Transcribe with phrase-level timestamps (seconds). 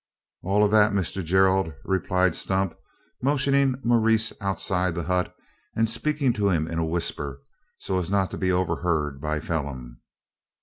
[0.41, 2.73] "All o' thet, Mister Gerald," replied Stump,
[3.21, 5.35] motioning Maurice outside the hut,
[5.75, 7.43] and speaking to him in a whisper,
[7.77, 10.01] so as not to be overheard by Phelim.